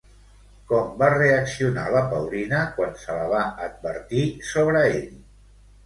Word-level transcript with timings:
Com 0.71 0.87
va 1.01 1.09
reaccionar 1.15 1.83
la 1.97 2.03
Paulina 2.15 2.63
quan 2.81 2.99
se 3.05 3.21
la 3.21 3.31
va 3.37 3.45
advertir 3.71 4.29
sobre 4.53 4.87
ell? 5.01 5.11